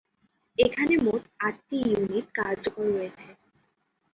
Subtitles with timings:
[0.57, 3.27] এখানে মোট আটটি ইউনিট কার্যকর রয়েছে।